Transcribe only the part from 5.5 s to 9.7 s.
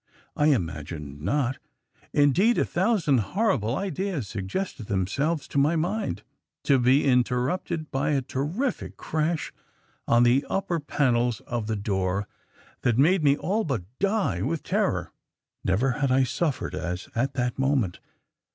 my mind to be interrupted by a terrific crash